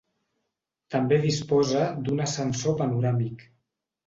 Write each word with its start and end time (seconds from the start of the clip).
També 0.95 1.19
disposa 1.25 1.83
d'un 2.09 2.25
ascensor 2.27 2.75
panoràmic. 2.81 3.47